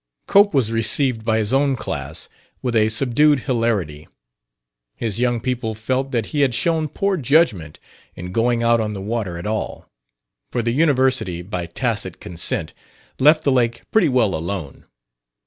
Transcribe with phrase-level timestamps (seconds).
[0.25, 2.27] Cope was received by his own class
[2.63, 4.07] with a subdued hilarity.
[4.95, 7.77] His young people felt that he had shown poor judgment
[8.15, 9.87] in going out on the water at all,
[10.51, 12.73] for the University, by tacit consent,
[13.19, 14.85] left the lake pretty well alone.